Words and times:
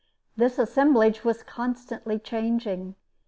This 0.35 0.57
assemblage 0.57 1.23
was 1.23 1.43
constantly 1.43 2.17
changing. 2.17 2.95